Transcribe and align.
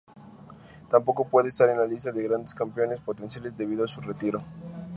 Tampoco 0.89 1.29
puede 1.29 1.49
estar 1.49 1.69
en 1.69 1.77
la 1.77 1.85
lista 1.85 2.11
de 2.11 2.23
"Grandes 2.23 2.55
Campeones" 2.55 2.99
potenciales 3.01 3.55
debido 3.55 3.83
a 3.83 3.87
su 3.87 4.01
retiro. 4.01 4.41